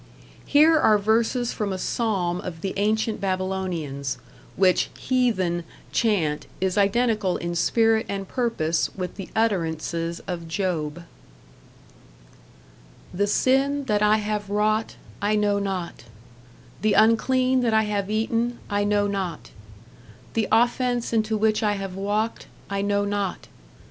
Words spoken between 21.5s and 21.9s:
I